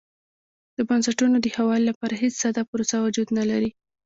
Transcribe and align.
د 0.77 0.77
بنسټونو 0.89 1.37
د 1.39 1.45
ښه 1.55 1.63
والي 1.67 1.85
لپاره 1.91 2.13
هېڅ 2.21 2.33
ساده 2.43 2.61
پروسه 2.71 2.95
وجود 3.05 3.27
نه 3.37 3.43
لري. 3.49 3.69